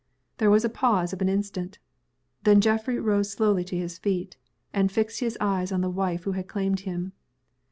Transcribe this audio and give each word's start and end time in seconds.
There 0.39 0.49
was 0.49 0.65
a 0.65 0.67
pause 0.67 1.13
of 1.13 1.21
an 1.21 1.29
instant. 1.29 1.77
Then 2.43 2.59
Geoffrey 2.59 2.99
rose 2.99 3.29
slowly 3.29 3.63
to 3.65 3.77
his 3.77 3.99
feet, 3.99 4.35
and 4.73 4.91
fixed 4.91 5.19
his 5.19 5.37
eyes 5.39 5.71
on 5.71 5.81
the 5.81 5.91
wife 5.91 6.23
who 6.23 6.31
had 6.31 6.47
claimed 6.47 6.79
him. 6.79 7.13